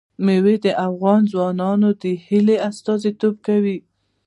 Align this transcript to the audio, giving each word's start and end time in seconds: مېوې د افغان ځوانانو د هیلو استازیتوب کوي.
مېوې 0.25 0.55
د 0.65 0.67
افغان 0.87 1.21
ځوانانو 1.31 1.89
د 2.03 2.05
هیلو 2.25 2.55
استازیتوب 2.69 3.35
کوي. 3.47 3.77